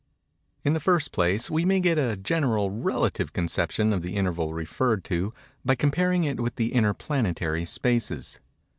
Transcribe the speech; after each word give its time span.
In 0.63 0.73
the 0.73 0.79
first 0.79 1.11
place, 1.11 1.51
we 1.51 1.63
may 1.63 1.79
get 1.79 1.99
a 1.99 2.15
general, 2.17 2.71
relative 2.71 3.33
conception 3.33 3.93
of 3.93 4.01
the 4.01 4.15
interval 4.15 4.51
referred 4.51 5.03
to, 5.03 5.31
by 5.63 5.75
comparing 5.75 6.23
it 6.23 6.39
with 6.39 6.55
the 6.55 6.73
inter 6.73 6.95
planetary 6.95 7.65
spaces. 7.65 8.39